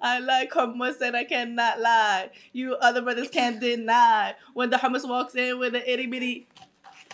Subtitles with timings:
[0.00, 2.30] I like hummus and I cannot lie.
[2.52, 4.34] You other brothers can't deny.
[4.54, 6.46] When the hummus walks in with an itty bitty,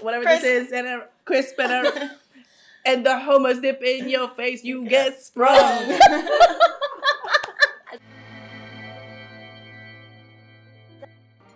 [0.01, 0.43] whatever Crisp.
[0.43, 2.11] this is, and a crisp and a,
[2.87, 5.99] and the hummus dip in your face, you get sprung.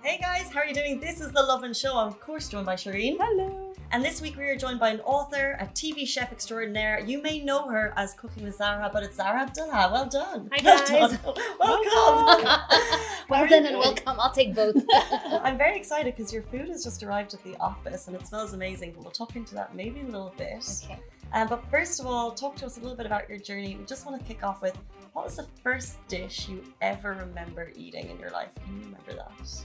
[0.03, 0.99] Hey guys, how are you doing?
[0.99, 1.97] This is The Lovin Show.
[1.99, 3.17] I'm of course joined by Shireen.
[3.21, 3.70] Hello.
[3.93, 7.01] And this week we are joined by an author, a TV chef extraordinaire.
[7.01, 9.91] You may know her as Cooking with Zahra, but it's Zahra Abdullah.
[9.93, 10.49] Well done.
[10.53, 10.89] Hi, well guys.
[10.89, 11.19] done.
[11.59, 12.61] Welcome.
[13.29, 14.21] well done and welcome.
[14.21, 14.77] I'll take both.
[15.43, 18.53] I'm very excited because your food has just arrived at the office and it smells
[18.53, 18.93] amazing.
[18.93, 20.65] But we'll talk into that maybe in a little bit.
[20.85, 21.01] okay.
[21.33, 23.75] Um, but first of all, talk to us a little bit about your journey.
[23.77, 24.79] We just want to kick off with
[25.15, 28.51] what was the first dish you ever remember eating in your life?
[28.65, 29.65] Can you remember that?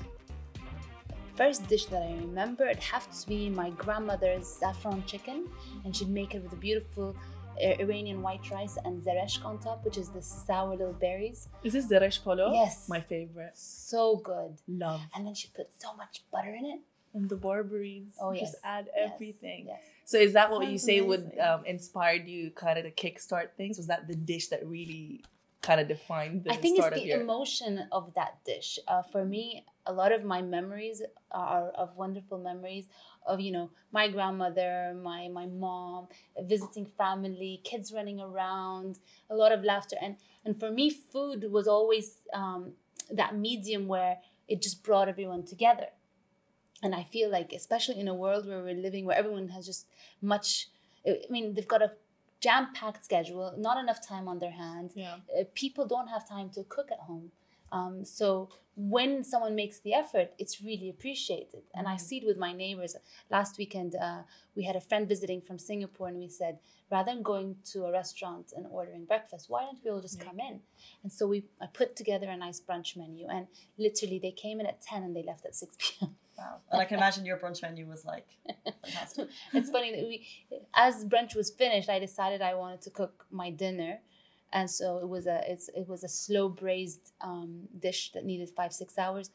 [1.35, 5.49] First dish that I remember, it have to be my grandmother's saffron chicken,
[5.83, 7.13] and she'd make it with a beautiful
[7.61, 11.49] uh, Iranian white rice and zereshk on top, which is the sour little berries.
[11.63, 12.53] Is this Zereshk Polo?
[12.53, 12.87] Yes.
[12.87, 13.51] My favorite.
[13.55, 14.53] So good.
[14.67, 15.01] Love.
[15.13, 16.79] And then she put so much butter in it.
[17.13, 18.11] And the Barberries.
[18.19, 18.51] Oh yes.
[18.51, 19.65] Just add Yes, everything.
[19.67, 19.81] Yes.
[20.03, 21.39] So is that what you Sounds say would amazing.
[21.41, 23.77] um, inspired you kind of to kickstart things?
[23.77, 25.23] Was that the dish that really
[25.61, 28.79] kind of defined the I think it's the your emotion of that dish.
[28.87, 32.87] Uh, for me, a lot of my memories are of wonderful memories
[33.25, 36.07] of you know my grandmother, my my mom,
[36.43, 41.67] visiting family, kids running around, a lot of laughter, and and for me, food was
[41.67, 42.73] always um,
[43.11, 45.87] that medium where it just brought everyone together.
[46.83, 49.87] And I feel like, especially in a world where we're living, where everyone has just
[50.21, 50.67] much,
[51.07, 51.93] I mean, they've got a
[52.41, 55.15] jam packed schedule, not enough time on their hands yeah.
[55.39, 57.31] uh, people don't have time to cook at home.
[57.71, 61.63] Um, so when someone makes the effort, it's really appreciated.
[61.73, 62.01] And I Mhm.
[62.01, 62.95] see it with my neighbors.
[63.29, 64.23] Last weekend, uh,
[64.55, 66.59] we had a friend visiting from Singapore, and we said,
[66.91, 70.39] rather than going to a restaurant and ordering breakfast, why don't we all just come
[70.39, 70.61] in?
[71.03, 74.65] And so we I put together a nice brunch menu, and literally they came in
[74.65, 76.17] at ten and they left at six p.m.
[76.37, 76.59] Wow.
[76.69, 78.27] And I can imagine your brunch menu was like
[78.83, 79.29] fantastic.
[79.53, 80.27] it's funny that we,
[80.73, 84.01] as brunch was finished, I decided I wanted to cook my dinner,
[84.55, 87.51] and so it was a it's it was a slow braised um,
[87.85, 89.29] dish that needed five six hours,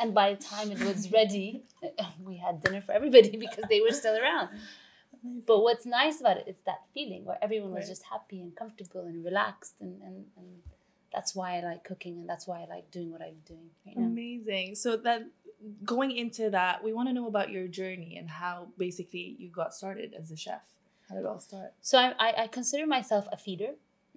[0.00, 1.62] and by the time it was ready,
[2.28, 4.48] we had dinner for everybody because they were still around.
[5.46, 7.88] But what's nice about it, it's that feeling where everyone was Right.
[7.94, 10.48] just happy and comfortable and relaxed, and, and, and
[11.14, 13.96] that's why I like cooking, and that's why I like doing what I'm doing right.
[13.96, 14.74] Amazing.
[14.76, 15.22] So that
[15.84, 19.74] going into that, we want to know about your journey and how basically you got
[19.74, 20.62] started as a chef.
[21.08, 21.72] How did it all start?
[21.80, 23.72] So I, I, I consider myself a feeder.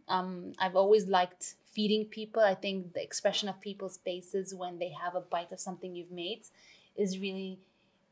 [0.08, 2.42] Um, I've always liked feeding people.
[2.42, 6.12] I think the expression of people's faces when they have a bite of something you've
[6.12, 6.44] made
[6.96, 7.60] is really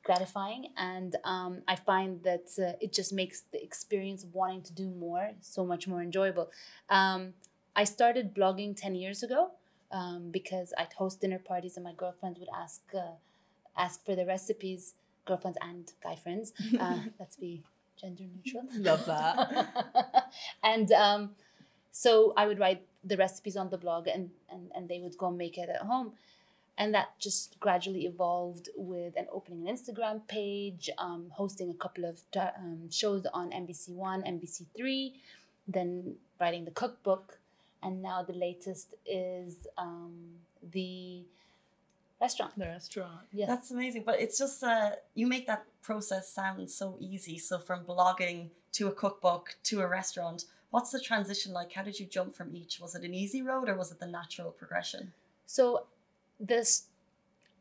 [0.04, 0.68] gratifying.
[0.78, 4.90] And um, I find that uh, it just makes the experience of wanting to do
[4.90, 6.50] more so much more enjoyable.
[6.90, 7.34] Um,
[7.76, 9.52] I started blogging 10 years ago
[9.92, 13.14] um, because I'd host dinner parties and my girlfriend would ask, uh,
[13.78, 16.54] ask for the recipes, girlfriends and guy friends.
[16.80, 17.64] Uh, let's be
[18.00, 18.64] gender neutral.
[18.78, 20.32] Love that.
[20.64, 21.32] and um,
[21.92, 25.32] so I would write the recipes on the blog and, and, and they would go
[25.32, 26.14] make it at home.
[26.78, 32.06] And that just gradually evolved with an opening an Instagram page, um, hosting a couple
[32.06, 35.14] of um, shows on MBC One, MBC Three,
[35.68, 37.38] then writing the cookbook,
[37.84, 40.14] and now the latest is um,
[40.72, 41.24] the
[42.22, 42.58] restaurant.
[42.58, 43.22] The restaurant.
[43.34, 44.04] Yes, That's amazing.
[44.06, 47.38] But it's just uh you make that process sound so easy.
[47.38, 51.74] So from blogging to a cookbook to a restaurant, what's the transition like?
[51.74, 52.80] How did you jump from each?
[52.80, 55.14] Was it an easy road or was it the natural progression?
[55.46, 55.86] So
[56.40, 56.88] this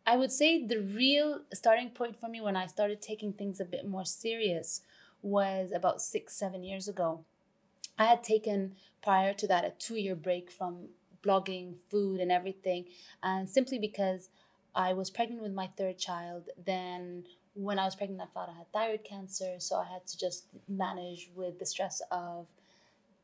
[0.07, 3.65] I would say the real starting point for me when I started taking things a
[3.65, 4.81] bit more serious
[5.23, 7.25] was about six, seven years ago.
[7.99, 10.89] I had taken prior to that a two year break from
[11.23, 12.87] blogging, food, and everything.
[13.23, 14.31] And simply because
[14.75, 18.57] I was pregnant with my third child, then when I was pregnant, I thought I
[18.57, 19.57] had thyroid cancer.
[19.59, 22.47] So I had to just manage with the stress of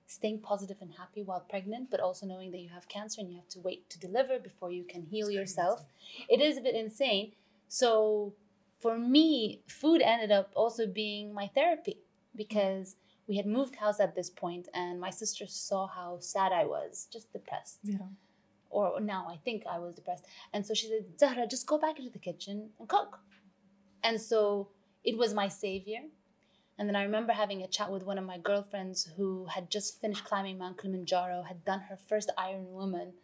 [0.07, 3.37] staying positive and happy while pregnant, but also knowing that you have cancer and you
[3.37, 5.85] have to wait to deliver before you can heal yourself.
[6.29, 7.33] It is a bit insane.
[7.69, 8.35] So
[8.81, 11.99] for me, food ended up also being my therapy
[12.35, 16.65] because we had moved house at this point and my sister saw how sad I
[16.65, 17.79] was, just depressed.
[17.83, 17.99] Yeah.
[18.71, 20.27] Or now I think I was depressed.
[20.53, 23.19] And so she said, Zahra, just go back into the kitchen and cook.
[24.05, 24.69] And so
[25.03, 26.01] it was my savior.
[26.79, 30.01] And then I remember having a chat with one of my girlfriends who had just
[30.01, 33.15] finished climbing Mount Kilimanjaro, had done her first Iron Woman.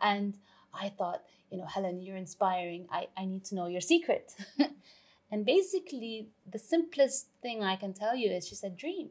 [0.00, 0.36] And
[0.74, 2.86] I thought, you know, Helen, you're inspiring.
[2.90, 4.34] I, I need to know your secret.
[5.30, 9.10] and basically, the simplest thing I can tell you is she said, dream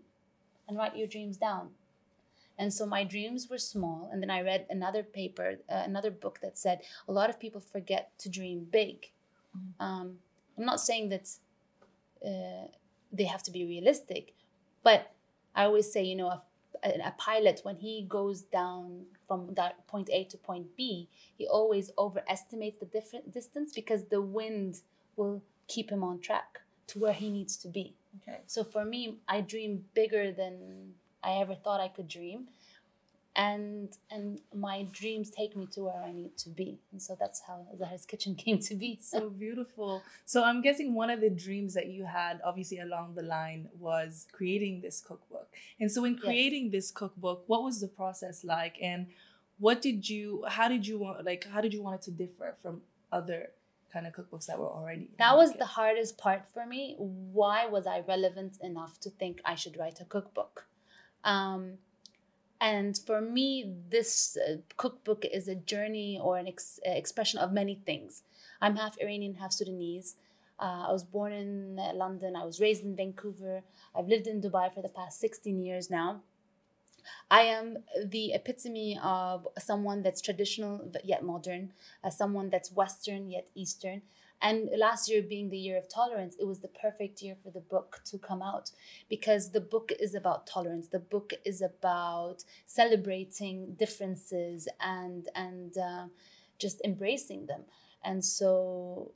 [0.67, 1.69] and write your dreams down.
[2.57, 4.09] And so my dreams were small.
[4.11, 7.61] And then I read another paper, uh, another book that said a lot of people
[7.61, 9.11] forget to dream big.
[9.79, 10.17] Um,
[10.57, 11.29] I'm not saying that
[12.25, 12.67] uh,
[13.11, 14.33] they have to be realistic,
[14.83, 15.11] but
[15.55, 16.41] I always say, you know, a,
[16.83, 21.07] a, pilot, when he goes down from that point A to point B,
[21.37, 24.81] he always overestimates the different distance because the wind
[25.15, 27.95] will keep him on track to where he needs to be.
[28.21, 28.41] Okay.
[28.47, 30.93] So for me, I dream bigger than
[31.23, 32.49] I ever thought I could dream.
[33.35, 36.79] And and my dreams take me to where I need to be.
[36.91, 38.97] And so that's how Zahra's Kitchen came to be.
[39.01, 40.03] So beautiful.
[40.25, 44.27] So I'm guessing one of the dreams that you had, obviously along the line, was
[44.31, 45.47] creating this cookbook.
[45.79, 46.23] And so in Yes.
[46.23, 48.77] creating this cookbook, what was the process like?
[48.81, 49.07] And
[49.57, 52.55] what did you how did you want like how did you want it to differ
[52.61, 53.51] from other
[53.93, 56.95] kind of cookbooks that were already That was the hardest part for me.
[56.97, 60.67] Why was I relevant enough to think I should write a cookbook?
[61.23, 61.77] Um,
[62.65, 67.51] and for me, this uh, cookbook is a journey or an ex- uh, expression of
[67.51, 68.23] many things.
[68.59, 70.15] I'm half Iranian, half Sudanese.
[70.59, 72.35] Uh, I was born in uh, London.
[72.35, 73.61] I was raised in Vancouver.
[73.95, 76.21] I've lived in Dubai for the past 16 years now.
[77.29, 81.71] I am the epitome of someone that's traditional but yet modern,
[82.03, 84.01] as someone that's Western yet Eastern.
[84.41, 87.61] And last year being the year of tolerance, it was the perfect year for the
[87.61, 88.71] book to come out
[89.09, 90.87] because the book is about tolerance.
[90.87, 96.05] The book is about celebrating differences and and uh,
[96.59, 97.63] just embracing them.
[98.03, 99.11] And so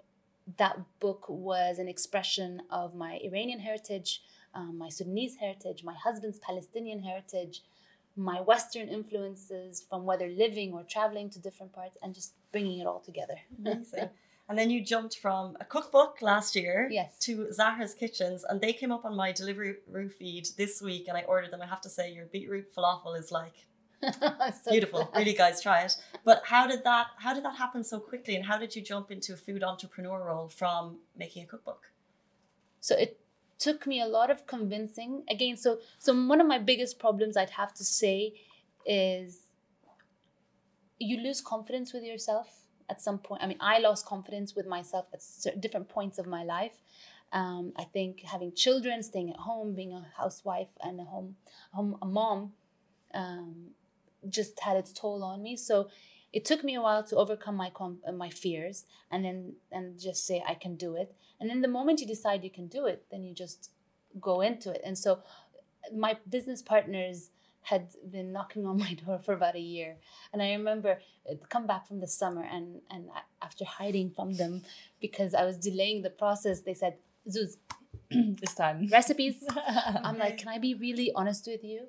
[0.58, 4.24] that book was an expression of my Iranian heritage,
[4.56, 7.62] um, my Sudanese heritage, my husband's Palestinian heritage,
[8.16, 12.88] my Western influences from whether living or traveling to different parts, and just bringing it
[12.88, 13.36] all together.
[13.60, 14.10] Amazing.
[14.50, 17.18] And then you jumped from a cookbook last year Yes.
[17.20, 21.16] to Zahra's Kitchens, and they came up on my delivery roof feed this week, and
[21.16, 21.62] I ordered them.
[21.62, 23.54] I have to say, your beetroot falafel is like
[24.02, 25.04] So beautiful.
[25.06, 25.20] glad.
[25.20, 25.96] Really, guys, try it.
[26.26, 27.08] But how did that?
[27.18, 28.36] How did that happen so quickly?
[28.38, 31.92] And how did you jump into a food entrepreneur role from making a cookbook?
[32.80, 33.20] So it
[33.60, 35.24] took me a lot of convincing.
[35.30, 38.34] Again, so so one of my biggest problems I'd have to say
[38.86, 39.42] is
[40.98, 43.44] you lose confidence with yourself at some point.
[43.44, 46.82] I mean, I lost confidence with myself at different points of my life.
[47.32, 51.36] Um, I think having children, staying at home, being a housewife and a home,
[51.72, 52.54] home a mom,
[53.14, 53.72] um,
[54.28, 55.56] just had its toll on me.
[55.56, 55.90] So
[56.34, 60.26] it took me a while to overcome my uh, my fears and then and just
[60.26, 61.16] say I can do it.
[61.40, 63.72] And then the moment you decide you can do it, then you just
[64.20, 64.82] go into it.
[64.84, 65.20] And so
[65.96, 67.30] my business partners
[67.62, 69.98] had been knocking on my door for about a year.
[70.34, 71.00] And I remember
[71.50, 73.10] come back from the summer and and
[73.42, 74.64] after hiding from them
[75.00, 76.96] because I was delaying the process, they said,
[77.28, 77.58] Zuz,
[78.12, 78.88] this time.
[78.92, 79.44] recipes.
[79.68, 81.88] I'm like, can I be really honest with you?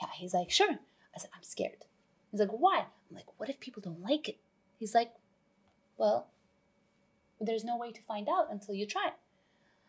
[0.00, 0.70] Yeah, he's like, sure.
[1.14, 1.84] I said, I'm scared.
[2.30, 2.80] He's like, why?
[2.80, 4.38] I'm like, what if people don't like it?
[4.78, 5.12] He's like,
[5.96, 6.28] well,
[7.40, 9.12] there's no way to find out until you try.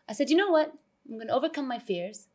[0.08, 0.72] I said, you know what?
[1.06, 2.27] I'm going to overcome my fears.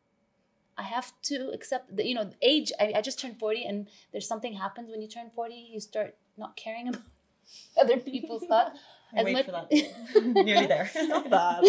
[0.78, 2.72] I have to accept that, you know, age.
[2.80, 5.54] I, I just turned 40, and there's something happens when you turn 40.
[5.54, 7.02] You start not caring about
[7.80, 8.80] other people's thoughts.
[9.16, 9.72] As Wait much- for that.
[10.24, 10.90] Nearly there.
[10.96, 11.64] Not bad.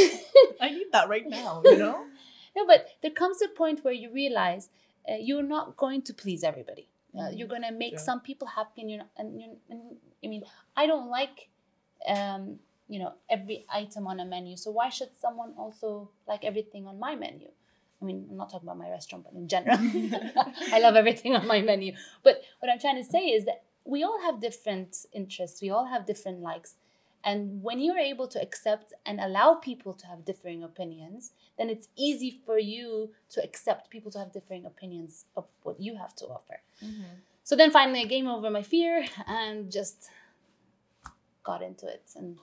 [0.61, 2.07] I need that right now, you know?
[2.57, 4.71] No, but there comes a point where you realize
[5.07, 6.89] uh, you're not going to please everybody.
[7.19, 7.99] Uh, you're going to make Sure.
[7.99, 9.11] some people happy, and you're not.
[9.19, 9.81] And, you're, and
[10.25, 10.43] I mean,
[10.75, 11.49] I don't like,
[12.09, 14.57] um, you know, every item on a menu.
[14.57, 17.49] So why should someone also like everything on my menu?
[18.01, 19.79] I mean, I'm not talking about my restaurant, but in general,
[20.73, 21.95] I love everything on my menu.
[22.23, 25.63] But what I'm trying to say is that we all have different interests.
[25.63, 26.77] We all have different likes.
[27.23, 31.89] And when you're able to accept and allow people to have differing opinions, then it's
[31.97, 36.27] easy for you to accept people to have differing opinions of what you have to
[36.27, 36.61] offer.
[36.85, 37.03] Mm-hmm.
[37.43, 40.11] So then finally, I game over my fear and just
[41.43, 42.39] got into it and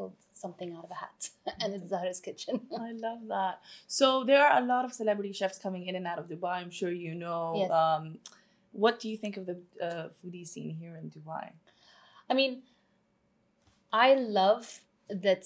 [0.00, 1.20] pulled something out of a hat.
[1.60, 2.54] and it's Zahra's kitchen.
[2.88, 3.60] I love that.
[3.86, 6.56] So there are a lot of celebrity chefs coming in and out of Dubai.
[6.62, 7.42] I'm sure you know.
[7.56, 7.70] Yes.
[7.70, 8.18] Um,
[8.72, 11.46] what do you think of the uh, foodie scene here in Dubai?
[12.30, 12.62] I mean,
[13.92, 14.66] I love
[15.26, 15.44] that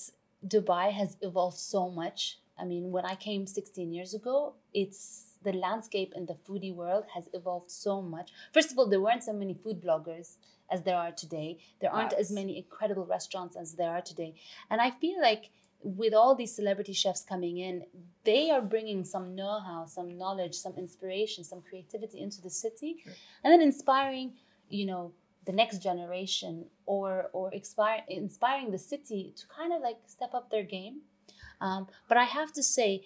[0.55, 2.39] Dubai has evolved so much.
[2.59, 4.99] I mean, when I came 16 years ago, it's
[5.43, 8.31] the landscape in the foodie world has evolved so much.
[8.53, 10.37] First of all, there weren't so many food bloggers
[10.71, 11.59] as there are today.
[11.81, 14.35] There aren't as many incredible restaurants as there are today.
[14.71, 15.51] And I feel like
[15.83, 17.85] with all these celebrity chefs coming in,
[18.25, 22.97] they are bringing some know how, some knowledge, some inspiration, some creativity into the city,
[23.05, 23.13] Sure.
[23.43, 24.33] and then inspiring,
[24.71, 25.13] you know,
[25.45, 30.51] the next generation or or inspire, inspiring the city to kind of like step up
[30.51, 31.03] their game.
[31.61, 33.03] Um, but I have to say,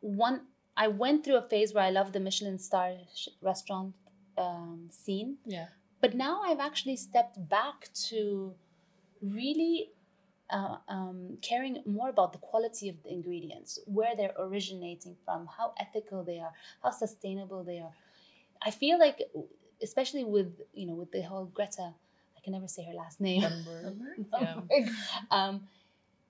[0.00, 0.46] one
[0.76, 3.94] I went through a phase where I loved the Michelin star sh- restaurant
[4.36, 5.36] um, scene.
[5.46, 5.66] Yeah.
[6.02, 8.54] But now I've actually stepped back to
[9.22, 9.92] really
[10.50, 15.72] uh, um, caring more about the quality of the ingredients, where they're originating from, how
[15.78, 17.92] ethical they are, how sustainable they are.
[18.60, 19.22] I feel like,
[19.80, 21.94] especially with you know with the whole Greta,
[22.36, 23.42] I can never say her last name.
[23.42, 24.28] Thunberg.
[24.40, 24.60] Yeah.
[25.30, 25.68] Um,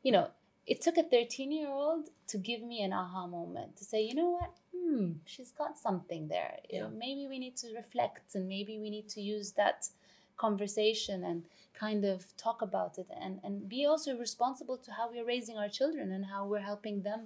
[0.02, 0.28] you know,
[0.66, 4.14] it took a 13 year old to give me an aha moment to say, you
[4.14, 4.50] know what,
[4.92, 6.58] hmm, she's got something there.
[6.70, 9.88] You know, maybe we need to reflect and maybe we need to use that
[10.36, 11.44] conversation and
[11.74, 15.68] kind of talk about it and, and be also responsible to how we're raising our
[15.68, 17.20] children and how we're helping them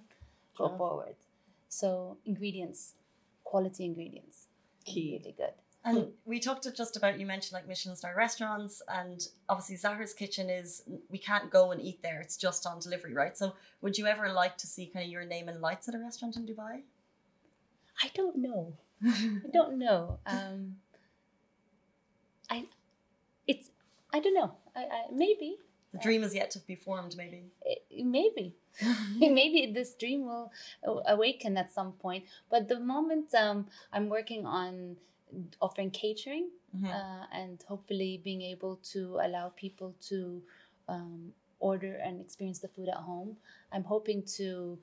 [0.56, 0.78] go Sure.
[0.78, 1.16] forward.
[1.68, 2.94] So, ingredients,
[3.44, 4.46] quality ingredients,
[4.84, 5.18] Key.
[5.18, 5.52] really good.
[5.84, 10.50] And we talked just about you mentioned like Michelin star restaurants, and obviously Zahra's Kitchen
[10.50, 13.36] is we can't go and eat there; it's just on delivery, right?
[13.38, 15.98] So, would you ever like to see kind of your name in lights at a
[15.98, 16.82] restaurant in Dubai?
[18.02, 18.74] I don't know.
[19.04, 20.18] I don't know.
[20.26, 20.76] Um,
[22.50, 22.66] I,
[23.46, 23.70] it's,
[24.12, 24.52] I don't know.
[24.74, 25.56] I, I maybe,
[25.92, 27.44] The dream is yet to be formed, maybe.
[27.96, 28.54] maybe,
[29.18, 30.52] maybe this dream will
[31.06, 32.24] awaken at some point.
[32.50, 34.96] But the moment um, I'm working on
[35.60, 36.90] offering catering Mhm.
[36.92, 40.42] uh, and hopefully being able to allow people to
[40.88, 43.36] um, order and experience the food at home.
[43.72, 44.78] I'm hoping to.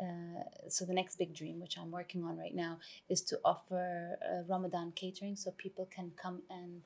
[0.00, 2.78] Uh, so the next big dream, which I'm working on right now,
[3.08, 6.82] is to offer uh, Ramadan catering, so people can come and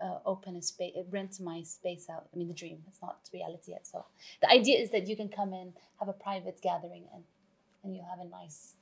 [0.00, 2.28] uh, open a space, rent my space out.
[2.32, 2.78] I mean, the dream.
[2.88, 3.86] It's not reality yet.
[3.86, 4.06] So
[4.40, 7.24] the idea is that you can come in, have a private gathering, and
[7.82, 8.74] and you'll have a nice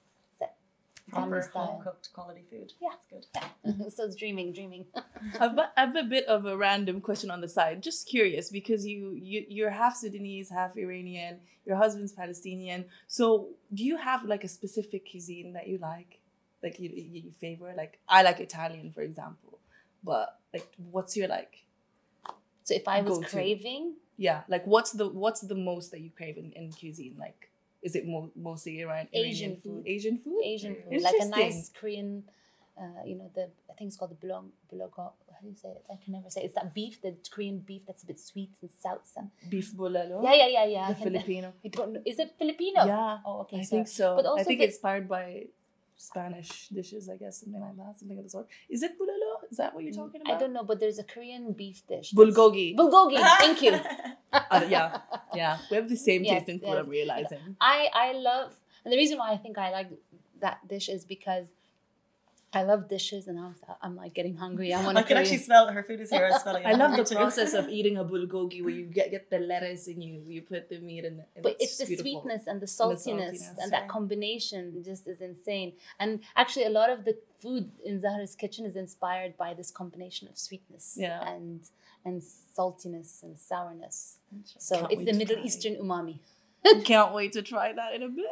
[1.12, 1.80] Proper home style.
[1.84, 2.72] cooked quality food.
[2.80, 2.88] Yeah.
[2.94, 3.26] it's good.
[3.34, 3.48] Yeah.
[3.70, 3.88] Mm-hmm.
[3.94, 4.86] so it's dreaming, dreaming.
[5.40, 7.82] I've, I have a bit of a random question on the side.
[7.82, 11.40] Just curious because you, you you're half Sudanese, half Iranian.
[11.64, 12.86] Your husband's Palestinian.
[13.06, 16.18] So do you have like a specific cuisine that you like,
[16.62, 17.72] like you you, you favor?
[17.76, 19.60] Like I like Italian, for example.
[20.02, 21.64] But like, what's your like?
[22.64, 23.28] So if I was Go-to.
[23.30, 27.16] craving, Yeah, like what's the what's the most that you crave in, in cuisine?
[27.18, 27.50] Like,
[27.82, 29.82] is it more, mostly Iran, Iranian Asian food?
[29.86, 30.40] Asian food.
[30.44, 32.24] Asian food, like a nice Korean,
[32.80, 35.12] uh, you know, the I think it's called the bulong, bulgogi.
[35.34, 35.84] How do you say it?
[35.90, 36.42] I can never say.
[36.42, 36.46] it.
[36.46, 39.16] It's that beef, the Korean beef that's a bit sweet and.
[39.16, 40.22] And, beef bulalo.
[40.22, 40.88] yeah, yeah, yeah, yeah.
[40.92, 41.52] The Filipino.
[41.64, 42.02] I don't know.
[42.06, 42.84] Is it Filipino?
[42.86, 43.58] Yeah, Oh, okay.
[43.60, 44.16] I so- think so.
[44.16, 45.46] but also I think the- inspired by
[45.96, 48.46] Spanish dishes, I guess, something like that, something of the sort.
[48.68, 49.50] Is it bulalo?
[49.50, 50.32] Is that what you're talking about?
[50.32, 52.12] Mm, I don't know, but there's a Korean beef dish.
[52.12, 52.74] Bulgogi.
[52.76, 53.18] Bulgogi.
[53.38, 53.78] Thank you.
[54.32, 54.98] Uh, yeah,
[55.34, 55.58] yeah.
[55.70, 56.68] We have the same Yes, taste in food.
[56.68, 56.84] yes.
[56.84, 57.56] I'm realizing.
[57.60, 58.52] I I love,
[58.84, 59.90] and the reason why I think I like
[60.40, 61.46] that dish is because
[62.54, 64.74] I love dishes, and I'm I'm like getting hungry.
[64.74, 65.08] I want I to.
[65.08, 66.26] can actually smell her food is here.
[66.30, 66.66] I'm smelling it.
[66.66, 67.14] I love the too.
[67.14, 70.68] process of eating a bulgogi where you get, get the lettuce and you you put
[70.68, 71.14] the meat in.
[71.34, 72.10] and but it's the beautiful.
[72.10, 76.74] sweetness and the the saltiness and, saltiness, that combination just is insane and actually a
[76.80, 81.20] lot of the food in zahra's kitchen is inspired by this combination of sweetness Yeah.
[81.34, 81.60] and
[82.06, 82.16] and
[82.56, 84.18] saltiness and sourness
[84.58, 85.44] so Can't it's the middle try.
[85.48, 86.16] eastern umami
[86.84, 88.26] Can't wait to try that in a bit.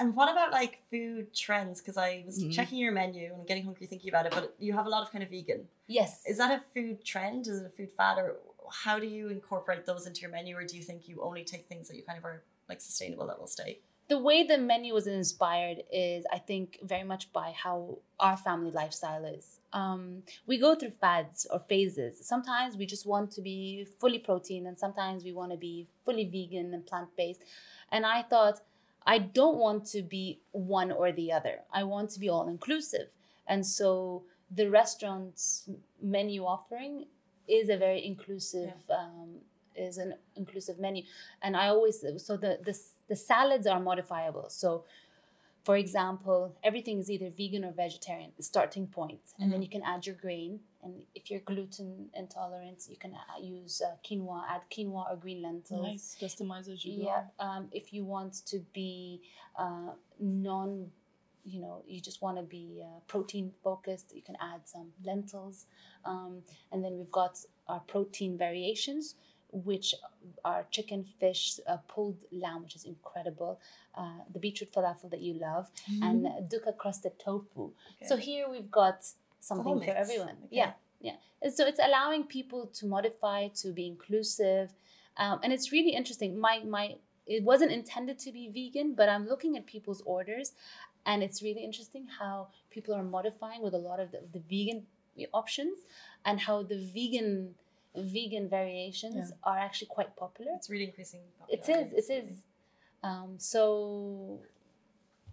[0.00, 1.80] And what about like food trends?
[1.80, 2.52] Because I was Mhm.
[2.52, 5.02] checking your menu and I'm getting hungry thinking about it, but you have a lot
[5.02, 5.68] of kind of vegan.
[5.86, 7.46] yes Is that a food trend?
[7.46, 8.18] Is it a food fad?
[8.18, 8.36] Or
[8.84, 10.56] how do you incorporate those into your menu?
[10.56, 13.26] Or do you think you only take things that you kind of are like sustainable
[13.28, 13.78] that will stay?
[14.08, 18.70] the way the menu was inspired is i think very much by how our family
[18.70, 23.84] lifestyle is um, we go through fads or phases sometimes we just want to be
[23.98, 27.42] fully protein and sometimes we want to be fully vegan and plant-based
[27.90, 28.60] and i thought
[29.06, 31.60] i don't want to be one or the other.
[31.72, 33.08] I want to be all inclusive
[33.46, 35.68] and so the restaurant's
[36.00, 37.06] menu offering
[37.48, 39.36] is a very inclusive um,
[39.74, 41.02] is an inclusive menu.
[41.42, 42.78] And i always so the the,
[43.08, 44.46] the salads are modifiable.
[44.48, 44.84] So
[45.66, 49.24] for example everything is either vegan or vegetarian the starting point.
[49.40, 50.60] And then you can add your grain.
[50.84, 55.42] And if you're gluten intolerant you can uh, use uh, quinoa add quinoa or green
[55.42, 55.86] lentils.
[55.92, 59.20] Nice, customize as you yeah um, if you want to be
[59.58, 60.86] uh, non
[61.44, 65.66] you know you just want to be uh, protein focused you can add some lentils.
[66.04, 67.34] Um, and then we've got
[67.66, 69.16] our protein variations
[69.64, 69.94] which
[70.44, 73.60] are chicken fish uh, pulled lamb which is incredible
[73.96, 75.70] uh, the beetroot falafel that you love
[76.02, 77.70] and uh, dukkha crusted tofu.
[78.04, 79.04] So here we've got
[79.40, 80.36] something for everyone.
[80.46, 80.56] Okay.
[80.60, 81.16] yeah yeah.
[81.42, 84.72] And so it's allowing people to modify to be inclusive
[85.18, 86.38] um, and it's really interesting.
[86.38, 86.96] My my
[87.26, 90.52] it wasn't intended to be vegan but i'm looking at people's orders
[91.04, 94.86] and it's really interesting how people are modifying with a lot of the, the vegan
[95.32, 95.78] options
[96.24, 97.54] and how the vegan
[97.96, 99.36] vegan variations Yeah.
[99.44, 101.20] are actually quite popular It's really increasing.
[101.48, 101.92] It is.
[101.92, 102.28] It is.
[103.02, 104.40] um, so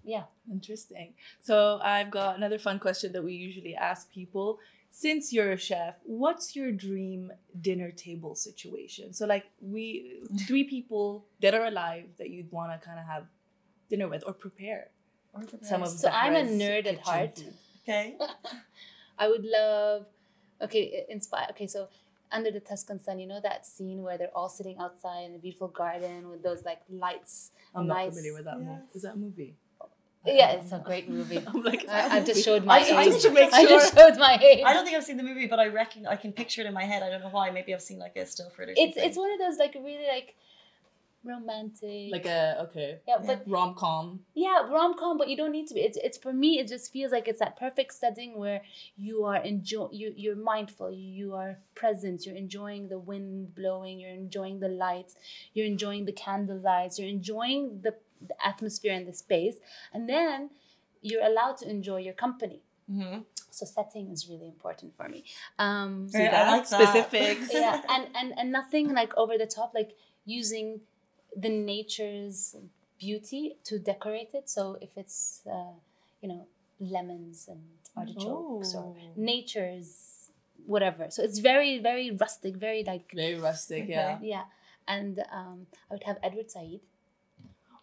[0.03, 0.24] yeah.
[0.51, 1.13] Interesting.
[1.39, 4.60] So I've got another fun question that we usually ask people.
[4.89, 9.12] Since you're a chef, what's your dream dinner table situation?
[9.13, 13.25] So like we three people that are alive that you'd want to kind of have
[13.89, 14.89] dinner with or prepare
[15.63, 17.38] some of So I'm a nerd at heart.
[17.39, 17.53] food.
[17.84, 18.15] Okay.
[19.17, 20.05] I would love.
[20.62, 21.48] Okay, inspire.
[21.51, 21.88] Okay, so
[22.34, 25.38] under the Tuscan sun, you know that scene where they're all sitting outside in a
[25.38, 27.52] beautiful garden with those like lights.
[27.75, 28.10] I'm not Nice.
[28.10, 28.82] familiar with that movie.
[28.94, 29.56] Is that a movie?
[30.25, 31.44] Yeah, um, it's a great movie.
[31.48, 33.32] I'm like, is that a I, I've just showed my I just- I just to
[33.32, 34.63] make I just showed my age.
[34.66, 36.74] I don't think I've seen the movie, but I reckon I can picture it in
[36.74, 37.04] my head.
[37.04, 37.50] I don't know why.
[37.52, 38.70] Maybe I've seen like a still for it.
[38.70, 40.36] Or It's it's one of those like really like
[41.24, 42.12] romantic.
[42.12, 43.25] Like a okay yeah, Yeah.
[43.25, 44.20] but rom com.
[44.34, 45.18] yeah, rom com.
[45.18, 45.82] But you don't need to be.
[45.82, 46.60] It's it's for me.
[46.60, 48.62] It just feels like it's that perfect setting where
[48.98, 49.89] you are enjoy.
[49.92, 50.92] You you're mindful.
[50.92, 52.25] You are present.
[52.25, 54.00] You're enjoying the wind blowing.
[54.00, 55.15] You're enjoying the lights.
[55.53, 57.00] You're enjoying the candle lights.
[57.00, 57.96] You're enjoying the,
[58.27, 59.58] the atmosphere and the space.
[59.94, 60.50] And then
[61.01, 62.62] you're allowed to enjoy your company.
[62.92, 63.25] Mhm.
[63.50, 65.24] So setting is really important for me.
[65.60, 66.65] Um, See Yeah, I like.
[66.65, 67.53] Specifics.
[67.62, 69.92] yeah, and, and and nothing like over the top, like
[70.25, 70.82] using
[71.36, 72.56] the nature's
[73.00, 74.50] beauty to decorate it.
[74.50, 75.74] So if it's uh,
[76.22, 76.48] you know
[76.80, 77.62] lemons and
[77.96, 78.96] artichokes or Oh.
[79.16, 80.30] nature's
[80.66, 81.08] whatever.
[81.10, 84.20] So it's very very rustic, very like Very rustic, yeah.
[84.22, 84.46] yeah.
[84.88, 86.80] And um, I would have Edward Said.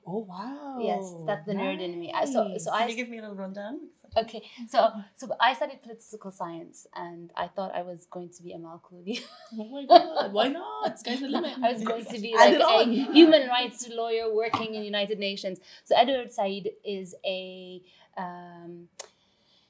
[0.07, 0.79] Oh wow.
[0.81, 2.13] yes, that's the nerd in me.
[2.13, 2.65] I, so Nice.
[2.65, 3.81] so Can I you give me a little rundown?
[4.17, 4.43] okay.
[4.69, 8.83] So so I studied political science, and I thought I was going to be Amal
[8.87, 9.23] Clooney.
[9.59, 10.99] Oh my god, why not?
[10.99, 11.53] Sky's the limit.
[11.63, 15.59] I was going to be like a human rights lawyer working in United Nations.
[15.85, 17.83] So Edward Said is a
[18.17, 18.89] um,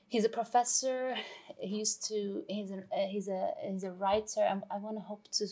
[0.09, 1.17] he's a professor.
[1.59, 4.43] He used to he's a uh, he's a he's a writer.
[4.49, 5.47] I'm, I want to hope to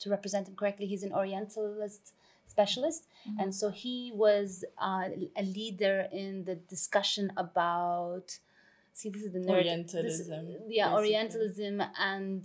[0.00, 0.86] to represent him correctly.
[0.86, 2.14] He's an Orientalist
[2.54, 3.02] specialist,
[3.40, 4.48] and so he was
[4.88, 5.08] uh,
[5.42, 8.28] a leader in the discussion about.
[8.98, 9.46] See, this is the nerd.
[9.46, 10.98] this- Orientalism, yeah, basically.
[11.00, 11.74] Orientalism
[12.12, 12.40] and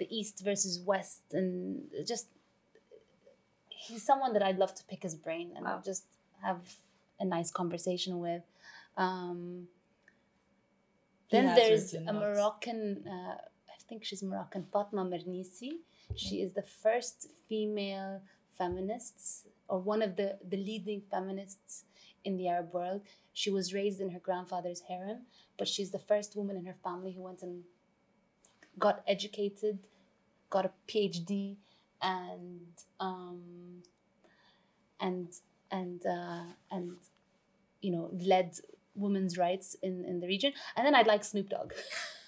[0.00, 1.50] the East versus West, and
[2.12, 2.26] just
[3.84, 5.82] he's someone that I'd love to pick his brain and Wow.
[5.90, 6.04] just
[6.48, 6.60] have
[7.24, 8.44] a nice conversation with.
[9.04, 9.40] Um,
[11.32, 12.12] then there's a.
[12.24, 12.80] Moroccan,
[13.14, 13.36] uh,
[13.76, 15.72] I think she's Moroccan, Fatma Mernissi.
[16.24, 17.16] She is the first
[17.48, 18.12] female
[18.62, 21.84] feminist, or one of the, the leading feminists
[22.24, 23.02] in the Arab world.
[23.32, 25.26] She was raised in her grandfather's harem,
[25.58, 27.64] but she's the first woman in her family who went and
[28.78, 29.78] got educated,
[30.50, 31.56] got a PhD,
[32.00, 32.66] and
[33.00, 33.82] um,
[35.00, 35.28] and
[35.70, 36.96] and uh, and
[37.80, 38.54] you know led
[38.94, 40.52] women's rights in in the region.
[40.76, 41.72] And then I'd like Snoop Dogg.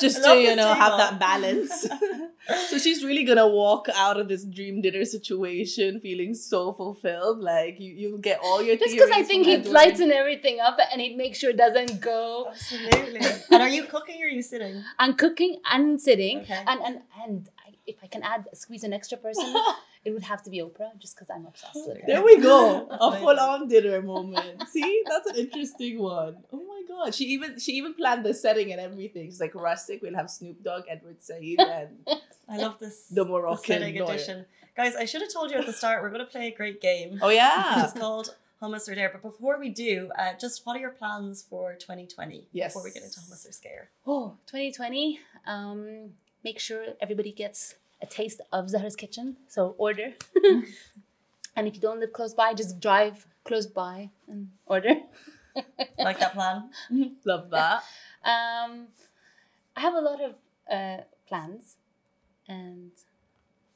[0.00, 0.96] Just to you this know have table.
[0.98, 1.86] that balance.
[2.68, 7.40] so she's really gonna walk out of this dream dinner situation feeling so fulfilled.
[7.40, 9.72] Like you, you'll get all your Just because I think from he'd Edward.
[9.72, 12.46] lighten everything up and he makes make sure it doesn't go.
[12.50, 13.20] Absolutely.
[13.50, 14.82] and are you cooking or are you sitting?
[14.98, 16.62] I'm cooking and sitting, Okay.
[16.66, 19.44] and and and I, if I can add squeeze an extra person,
[20.04, 22.04] it would have to be Oprah, just because I'm obsessed with her.
[22.06, 22.86] There we go.
[22.90, 24.66] A full on dinner moment.
[24.68, 26.38] See, that's an interesting one.
[26.52, 27.14] Oh my god.
[27.14, 29.26] She even she even planned the setting and everything.
[29.26, 30.00] She's like rustic.
[30.02, 31.98] We'll have Snoop Dogg, Edward Said, and
[32.48, 33.06] I love this.
[33.08, 34.14] the the Moroccan setting lawyer.
[34.14, 34.46] edition.
[34.76, 36.80] Guys, I should have told you at the start we're going to play a great
[36.80, 37.18] game.
[37.20, 37.84] Oh yeah.
[37.84, 39.10] it's called Hummus or Dare.
[39.12, 42.46] But before we do, uh, just what are your plans for 2020?
[42.52, 42.72] Yes.
[42.72, 43.90] Before we get into Hummus or Scare.
[44.06, 45.20] Oh, 2020.
[45.46, 46.10] Um,
[46.44, 49.36] make sure everybody gets a taste of Zahra's kitchen.
[49.48, 50.14] So order.
[51.56, 54.94] and if you don't live close by, just drive close by and order.
[55.98, 56.70] Like that plan?
[57.24, 57.82] Love that.
[58.24, 58.86] Um,
[59.76, 60.34] I have a lot of
[60.70, 61.76] uh, plans,
[62.48, 62.92] and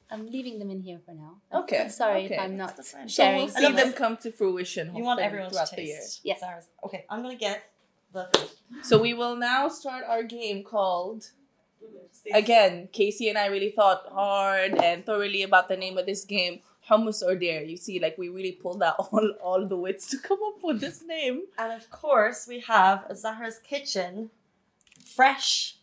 [0.09, 1.41] I'm leaving them in here for now.
[1.53, 2.35] Okay, I'm sorry okay.
[2.35, 3.09] if I'm not That's fine.
[3.09, 3.37] So sharing.
[3.37, 3.93] we'll see them this.
[3.93, 4.95] come to fruition.
[4.95, 5.99] You want hopefully, everyone to throughout the year.
[5.99, 6.21] taste.
[6.23, 6.39] Yes.
[6.39, 6.67] Zahra's.
[6.85, 7.63] Okay, I'm going to get
[8.13, 8.49] the food.
[8.85, 11.31] So we will now start our game called
[12.33, 12.89] again.
[12.91, 16.59] Casey and I really thought hard and thoroughly about the name of this game.
[16.89, 17.63] Hummus or dare.
[17.63, 20.79] You see, like we really pulled out all all the wits to come up with
[20.81, 21.43] this name.
[21.57, 24.29] And of course, we have Zahra's Kitchen
[25.15, 25.77] fresh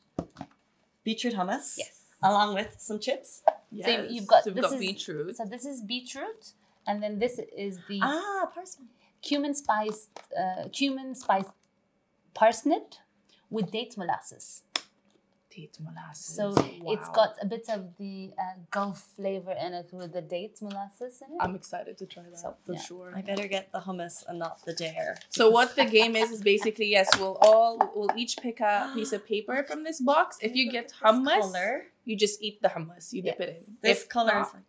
[1.05, 1.75] beetroot hummus.
[1.79, 2.01] Yes.
[2.23, 3.43] Along with some chips.
[3.73, 4.11] Yes.
[4.13, 5.37] you've got- so we've this got is- beetroot.
[5.37, 6.53] So this is beetroot,
[6.87, 8.87] and then this is the Ah, parsley.
[9.23, 11.51] cumin spiced uh, cumin spiced
[12.35, 12.95] parsnip
[13.51, 14.63] with date molasses.
[15.55, 16.35] Date molasses.
[16.37, 16.55] So
[16.93, 21.21] it's got a bit of the uh, Gulf flavor in it with the date molasses
[21.21, 21.39] in it.
[21.41, 22.81] I'm excited to try that So, for yeah.
[22.81, 23.13] sure.
[23.15, 25.17] I better get the hummus and not the dare.
[25.31, 29.13] So what the game is is basically yes, we'll all we'll each pick a piece
[29.13, 30.39] of paper from this box.
[30.41, 33.13] If you get hummus, color, you just eat the hummus.
[33.13, 33.77] You dip it in.
[33.83, 34.63] this if color not- is like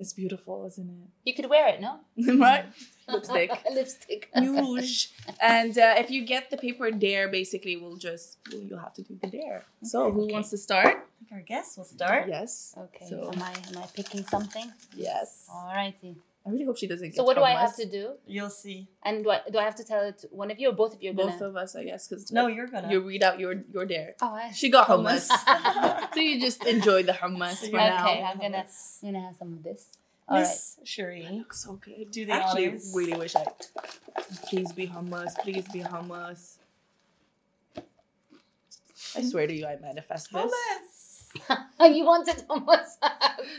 [0.00, 1.08] It's beautiful, isn't it?
[1.28, 2.00] You could wear it, no?
[2.40, 2.64] right?
[3.08, 3.50] Lipstick.
[3.72, 4.30] Lipstick.
[4.34, 5.08] Rouge.
[5.42, 9.02] and uh, if you get the paper dare, basically, we'll just well, you'll have to
[9.02, 9.62] do the dare.
[9.82, 10.32] So, who Okay.
[10.32, 10.86] wants to start?
[10.86, 12.28] I think our guest will start.
[12.28, 12.74] Yes.
[12.78, 13.06] Okay.
[13.10, 14.72] So- am I am I picking something?
[14.96, 15.46] Yes.
[15.52, 16.16] Alrighty.
[16.46, 17.14] I really hope she doesn't get.
[17.14, 17.16] It.
[17.16, 18.14] So what do I have to do?
[18.26, 18.88] You'll see.
[19.02, 20.94] And do I do I have to tell it to one of you or both
[20.94, 21.12] of you?
[21.12, 21.50] Both gonna...
[21.50, 22.90] of us, I guess, because No, you're gonna.
[22.90, 24.14] you read out your your dare.
[24.22, 26.08] Oh, I She got hummus, Hummus.
[26.14, 28.08] so you just enjoy the hummus So for you're now.
[28.08, 28.64] Okay, I'm gonna-
[29.02, 29.98] I'm gonna have some of this.
[30.28, 30.46] All right.
[30.46, 31.38] Miss Shireen.
[31.38, 32.10] looks so good.
[32.10, 32.92] Do they Actually, honors.
[32.94, 33.44] really wish I.
[34.48, 35.36] Please be hummus.
[35.42, 36.56] Please be hummus.
[39.16, 40.52] I swear to you, I manifest this.
[41.40, 41.94] Hummus.
[41.96, 42.90] you wanted hummus.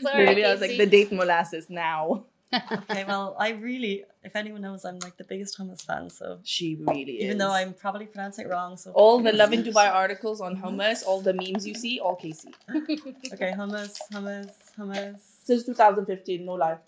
[0.00, 0.18] Sorry.
[0.18, 2.24] Literally, I was like, the date molasses now.
[2.54, 6.10] Okay, well, I really, if anyone knows, I'm like the biggest hummus fan.
[6.10, 7.24] So She really is.
[7.24, 11.02] even though I'm probably pronouncing it wrong, so all the Lovin Dubai articles on hummus,
[11.06, 12.52] all the memes you see, all Casey.
[13.32, 15.20] Okay, hummus, hummus, hummus.
[15.44, 16.78] Since 2015, no lie.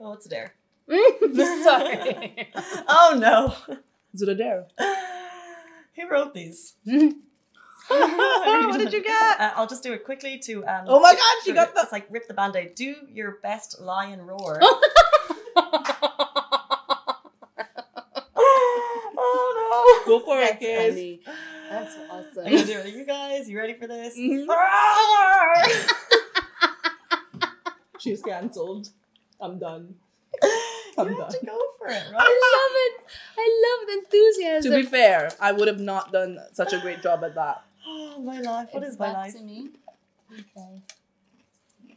[0.00, 0.54] Oh, it's there.
[0.88, 2.48] Sorry.
[2.88, 3.54] Oh no.
[4.12, 4.66] Is it a dare?
[5.96, 6.74] Who wrote these?
[7.88, 9.40] what did you get?
[9.40, 10.64] Uh, I'll just do it quickly to.
[10.66, 11.82] Um, Oh my god, she got the.
[11.82, 12.74] It's like rip the band-aid.
[12.74, 14.60] Do your best lion roar.
[19.16, 20.94] oh Go for it, That's kids.
[20.94, 21.20] funny.
[21.70, 22.46] That's awesome.
[22.46, 22.84] I'm gonna do it.
[22.86, 24.16] Are you guys, you ready for this?
[24.18, 24.46] Mhm.
[27.98, 28.90] She's cancelled.
[29.40, 29.94] I'm done.
[30.96, 31.30] I'm have done.
[31.30, 33.04] to go for it, I love it.
[33.38, 34.70] I love the enthusiasm.
[34.72, 37.62] To be fair, I would have not done such a great job at that.
[37.86, 38.68] Oh, my life.
[38.72, 39.34] What It's is my back life?
[39.36, 39.70] to me.
[40.32, 40.82] Okay.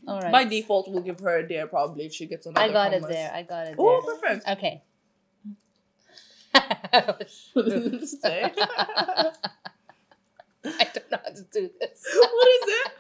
[0.08, 0.32] All right.
[0.32, 2.66] By default, we'll give her a dare probably if she gets another.
[2.66, 3.32] I got it there.
[3.34, 4.48] I got it Oh, perfect.
[4.48, 4.84] Okay.
[6.54, 8.44] What does it say?
[8.44, 9.32] I
[10.94, 12.06] don't know how to do this.
[12.16, 12.92] what is it?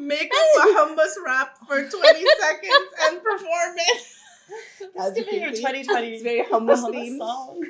[0.00, 4.02] Make a hummus wrap for 20 seconds and perform it.
[4.94, 7.18] This is giving you a 2020 It's very hummus hummus themed.
[7.18, 7.60] song.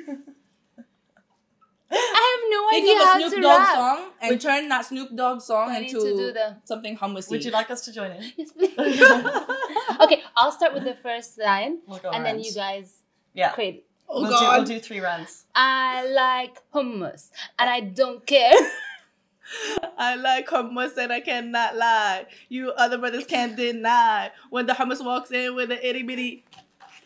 [2.51, 3.75] I have no Think idea of a Snoop to Dogg rap.
[3.75, 6.57] song and turn that Snoop Dogg song I need into to do the.
[6.65, 7.31] something hummusy.
[7.31, 8.23] Would you like us to join in?
[8.37, 8.73] Yes, please.
[10.01, 12.45] okay, I'll start with the first line, We'll go and then around.
[12.45, 13.01] you guys
[13.33, 13.51] Yeah.
[13.51, 13.85] create.
[14.07, 14.57] oh we'll, do, God.
[14.57, 15.45] we'll do three rounds.
[15.55, 18.53] I like hummus, and I don't care.
[19.97, 22.27] I like hummus and I cannot lie.
[22.49, 24.29] You other brothers can't deny.
[24.51, 26.45] When the hummus walks in with an itty bitty,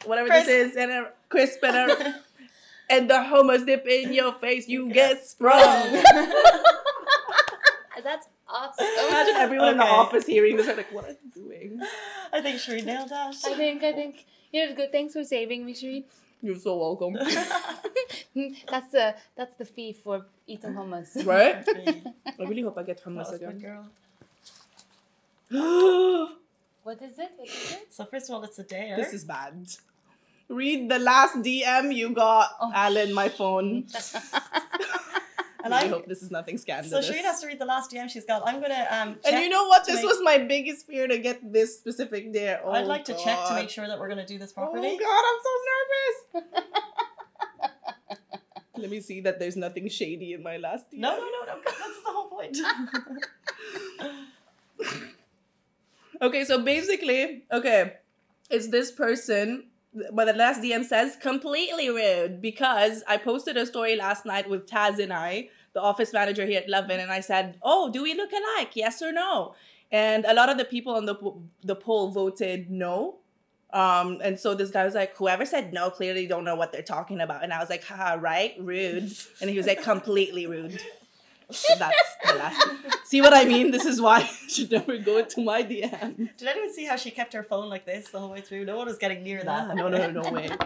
[0.06, 0.48] whatever Crisp.
[0.48, 2.16] this is, and a crisp and a,
[2.90, 6.04] and the hummus dip in your face, you get sprung.
[8.04, 8.86] That's awesome.
[9.08, 11.80] Imagine everyone in the office hearing this, are like, what are you doing?
[12.34, 13.34] I think Shereen nailed that.
[13.46, 13.84] I think.
[13.84, 14.26] I think.
[14.52, 14.92] You're good.
[14.92, 16.04] Thanks for saving me, Shereen.
[16.42, 17.14] You're so welcome.
[17.14, 21.26] that's the that's the fee for eating hummus.
[21.26, 21.66] Right?
[22.38, 23.86] I really hope I get That hummus was good, again.
[25.50, 26.30] girl.
[26.84, 27.32] What is it?
[27.38, 27.94] What is it?
[27.94, 28.98] So first of all, it's a dare.
[28.98, 29.54] this is bad.
[30.50, 32.72] Read the last DM you got, Oh.
[32.74, 33.86] Alan, my phone.
[35.64, 36.92] and I I hope this is nothing scandalous.
[36.92, 37.24] so scandalous.
[37.24, 38.44] Shereen has to read the last DM she's got.
[38.46, 39.16] I'm gonna um.
[39.26, 39.86] and you know what?
[39.86, 42.62] This make- was my biggest fear to get this specific dare.
[42.64, 44.90] Oh, I'd like to check to make sure that we're gonna do this properly.
[44.92, 46.64] Oh God, I'm so nervous.
[48.78, 50.98] Let me see that there's nothing shady in my last DM.
[51.00, 51.62] No, no, no, no.
[51.64, 52.58] That's the whole point.
[56.22, 57.94] Okay, so basically, okay,
[58.50, 59.66] it's this person.
[60.12, 64.68] But the last DM says completely rude because I posted a story last night with
[64.68, 68.14] Taz and I, the office manager here at Lovin, and I said, "Oh, do we
[68.16, 68.76] look alike?
[68.76, 69.56] Yes or no?"
[69.92, 71.16] And a lot of the people on the
[71.64, 73.18] the poll voted no.
[73.72, 76.82] Um, and so this guy was like, "Whoever said no clearly don't know what they're
[76.82, 80.82] talking about." And I was like, "Ha, right, rude." And he was like, "Completely rude."
[81.52, 82.68] So that's the last.
[83.06, 83.72] See what I mean?
[83.72, 86.30] This is why you should never go into my DM.
[86.38, 88.66] Did anyone see how she kept her phone like this the whole way through?
[88.66, 89.68] No one was getting near that.
[89.68, 90.50] Yeah, no, no, no, no way.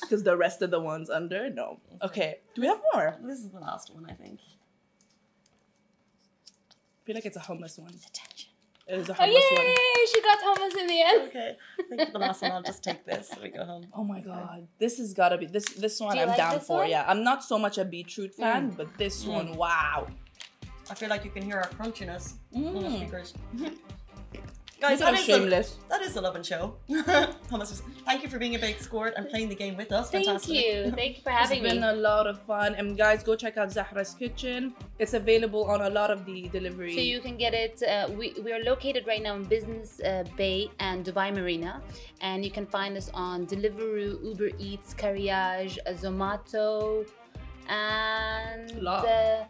[0.00, 1.78] Because the rest of the ones under, no.
[2.02, 3.16] Okay, do we have more?
[3.22, 4.40] This is the last one, I think.
[4.40, 7.88] I feel like it's a homeless one.
[7.88, 8.50] Attention.
[8.86, 9.66] It is a Oh hummus one.
[9.66, 10.06] yay!
[10.12, 11.22] She got hummus in the end.
[11.28, 11.56] Okay.
[11.78, 13.86] I think for the last one, I'll just take this so we go home.
[13.94, 15.64] Oh my god, this has gotta be this.
[15.70, 16.80] This one Do you I'm like down this for.
[16.80, 16.90] one?
[16.90, 19.28] Yeah, I'm not so much a beetroot fan, but this Mm.
[19.32, 20.06] one, wow.
[20.90, 22.96] I feel like you can hear our crunchiness on the Mm.
[22.98, 23.32] speakers.
[24.84, 25.68] Guys, that is, shameless.
[25.88, 26.74] that is the Lovin Show.
[27.48, 30.10] Thomas, thank you for being a big sport and playing the game with us.
[30.10, 30.56] Thank Fantastic.
[30.56, 30.92] you.
[31.00, 31.88] Thank you for It's having been me.
[31.88, 34.74] a lot of fun, and guys, go check out Zahra's Kitchen.
[34.98, 36.94] It's available on a lot of the delivery.
[36.94, 37.82] So you can get it.
[37.82, 41.80] Uh, we we are located right now in Business uh, Bay and Dubai Marina,
[42.20, 47.08] and you can find us on Deliveroo, Uber Eats, Carriage, Zomato,
[47.68, 49.44] and uh,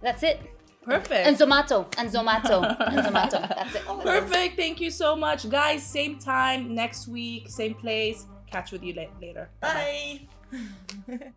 [0.00, 0.38] that's it.
[0.82, 1.26] Perfect.
[1.28, 1.86] And Zomato.
[1.98, 2.62] And Zomato.
[2.88, 3.48] and Zomato.
[3.48, 3.84] That's it.
[4.02, 4.56] Perfect.
[4.56, 5.82] Thank you so much, guys.
[5.84, 8.26] Same time next week, same place.
[8.50, 9.48] Catch with you la- later.
[9.60, 10.28] Bye.